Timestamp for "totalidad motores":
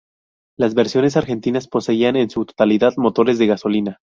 2.43-3.37